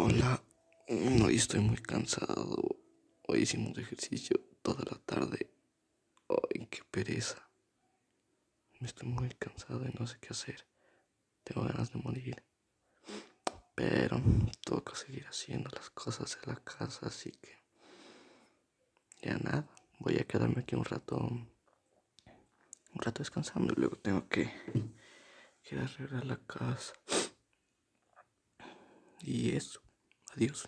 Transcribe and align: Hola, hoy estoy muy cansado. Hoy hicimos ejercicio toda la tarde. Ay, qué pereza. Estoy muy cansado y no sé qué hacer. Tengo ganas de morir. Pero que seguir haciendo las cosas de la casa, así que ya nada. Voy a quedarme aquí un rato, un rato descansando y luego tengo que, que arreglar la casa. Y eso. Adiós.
Hola, 0.00 0.40
hoy 1.24 1.34
estoy 1.34 1.58
muy 1.58 1.76
cansado. 1.78 2.56
Hoy 3.26 3.40
hicimos 3.40 3.76
ejercicio 3.76 4.38
toda 4.62 4.84
la 4.88 4.96
tarde. 4.98 5.50
Ay, 6.28 6.68
qué 6.70 6.82
pereza. 6.88 7.50
Estoy 8.80 9.08
muy 9.08 9.28
cansado 9.30 9.84
y 9.88 9.92
no 9.98 10.06
sé 10.06 10.20
qué 10.20 10.28
hacer. 10.30 10.68
Tengo 11.42 11.66
ganas 11.66 11.92
de 11.92 11.98
morir. 11.98 12.44
Pero 13.74 14.22
que 14.84 14.94
seguir 14.94 15.26
haciendo 15.26 15.68
las 15.70 15.90
cosas 15.90 16.38
de 16.40 16.52
la 16.52 16.60
casa, 16.62 17.08
así 17.08 17.32
que 17.32 17.58
ya 19.20 19.36
nada. 19.38 19.68
Voy 19.98 20.16
a 20.18 20.28
quedarme 20.28 20.60
aquí 20.60 20.76
un 20.76 20.84
rato, 20.84 21.16
un 21.16 21.48
rato 22.94 23.18
descansando 23.18 23.74
y 23.76 23.80
luego 23.80 23.96
tengo 23.96 24.28
que, 24.28 24.48
que 25.64 25.76
arreglar 25.76 26.24
la 26.24 26.36
casa. 26.36 26.92
Y 29.22 29.56
eso. 29.56 29.87
Adiós. 30.38 30.64